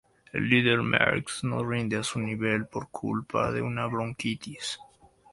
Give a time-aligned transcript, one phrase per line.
[0.37, 4.79] El líder Merckx no rinde a su nivel por culpa de una bronquitis.